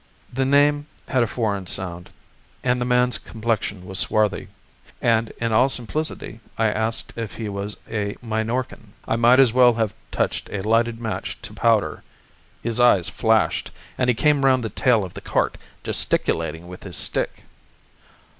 The 0.33 0.45
name 0.45 0.87
had 1.09 1.21
a 1.21 1.27
foreign 1.27 1.67
sound, 1.67 2.09
and 2.63 2.81
the 2.81 2.85
man's 2.85 3.19
complexion 3.19 3.85
was 3.85 3.99
swarthy, 3.99 4.47
and 4.99 5.31
in 5.37 5.51
all 5.53 5.69
simplicity 5.69 6.39
I 6.57 6.69
asked 6.69 7.13
if 7.15 7.35
he 7.35 7.47
was 7.49 7.77
a 7.87 8.17
Minorcan. 8.19 8.93
I 9.07 9.15
might 9.15 9.39
as 9.39 9.53
well 9.53 9.75
have 9.75 9.93
touched 10.11 10.49
a 10.49 10.67
lighted 10.67 10.99
match 10.99 11.37
to 11.43 11.53
powder. 11.53 12.01
His 12.63 12.79
eyes 12.79 13.09
flashed, 13.09 13.69
and 13.95 14.07
he 14.07 14.15
came 14.15 14.43
round 14.43 14.63
the 14.63 14.69
tail 14.69 15.03
of 15.05 15.13
the 15.13 15.21
cart, 15.21 15.55
gesticulating 15.83 16.67
with 16.67 16.81
his 16.81 16.97
stick. 16.97 17.43